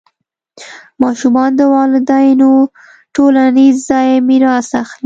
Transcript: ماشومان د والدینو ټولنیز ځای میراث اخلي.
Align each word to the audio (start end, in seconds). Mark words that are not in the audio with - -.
ماشومان 1.03 1.49
د 1.59 1.61
والدینو 1.75 2.51
ټولنیز 3.15 3.75
ځای 3.89 4.09
میراث 4.27 4.69
اخلي. 4.81 4.99